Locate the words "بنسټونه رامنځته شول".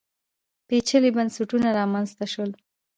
1.15-2.51